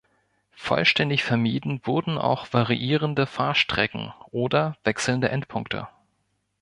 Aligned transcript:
Vollständig 0.57 1.23
vermieden 1.23 1.79
wurden 1.83 2.17
auch 2.17 2.51
variierende 2.51 3.27
Fahrstrecken 3.27 4.11
oder 4.31 4.75
wechselnde 4.83 5.29
Endpunkte. 5.29 5.89